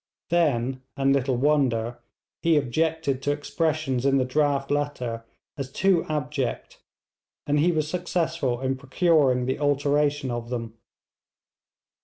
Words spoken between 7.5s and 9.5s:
he was successful in procuring